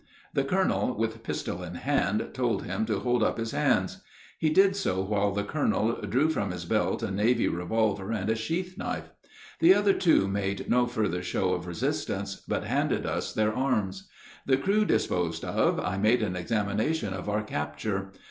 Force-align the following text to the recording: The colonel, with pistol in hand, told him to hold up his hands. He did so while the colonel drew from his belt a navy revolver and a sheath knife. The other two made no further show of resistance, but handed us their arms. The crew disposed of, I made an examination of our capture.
The 0.33 0.43
colonel, 0.43 0.97
with 0.97 1.21
pistol 1.21 1.61
in 1.61 1.75
hand, 1.75 2.29
told 2.33 2.63
him 2.65 2.87
to 2.87 3.01
hold 3.01 3.21
up 3.21 3.37
his 3.37 3.51
hands. 3.51 3.99
He 4.39 4.49
did 4.49 4.75
so 4.75 4.99
while 5.03 5.31
the 5.31 5.43
colonel 5.43 5.93
drew 6.09 6.27
from 6.29 6.49
his 6.49 6.65
belt 6.65 7.03
a 7.03 7.11
navy 7.11 7.47
revolver 7.47 8.11
and 8.11 8.27
a 8.27 8.33
sheath 8.33 8.79
knife. 8.79 9.11
The 9.59 9.75
other 9.75 9.93
two 9.93 10.27
made 10.27 10.67
no 10.67 10.87
further 10.87 11.21
show 11.21 11.53
of 11.53 11.67
resistance, 11.67 12.37
but 12.37 12.63
handed 12.63 13.05
us 13.05 13.31
their 13.31 13.53
arms. 13.55 14.07
The 14.47 14.57
crew 14.57 14.85
disposed 14.85 15.45
of, 15.45 15.79
I 15.79 15.99
made 15.99 16.23
an 16.23 16.35
examination 16.35 17.13
of 17.13 17.29
our 17.29 17.43
capture. 17.43 18.11